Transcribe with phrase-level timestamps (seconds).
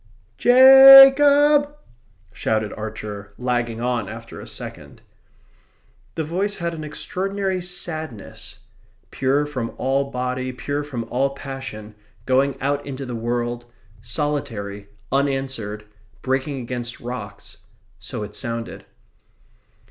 [0.39, 1.75] Ja cob!"
[2.33, 5.03] shouted Archer, lagging on after a second.
[6.15, 8.61] The voice had an extraordinary sadness.
[9.11, 11.93] Pure from all body, pure from all passion,
[12.25, 13.65] going out into the world,
[14.01, 15.85] solitary, unanswered,
[16.23, 17.57] breaking against rocks
[17.99, 18.87] so it sounded.